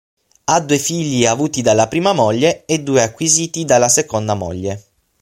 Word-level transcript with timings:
Ha 0.45 0.59
due 0.61 0.79
figli 0.79 1.27
avuti 1.27 1.61
dalla 1.61 1.87
prima 1.87 2.11
moglie 2.11 2.65
e 2.65 2.81
due 2.81 3.03
acquisiti 3.03 3.65
dalla 3.65 3.87
seconda 3.87 4.33
moglie. 4.33 4.83